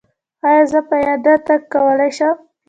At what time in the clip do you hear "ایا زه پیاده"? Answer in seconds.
0.47-1.33